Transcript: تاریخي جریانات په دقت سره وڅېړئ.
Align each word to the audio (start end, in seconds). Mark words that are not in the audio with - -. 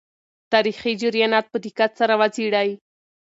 تاریخي 0.53 0.93
جریانات 1.01 1.45
په 1.49 1.57
دقت 1.65 1.91
سره 1.99 2.13
وڅېړئ. 2.19 2.69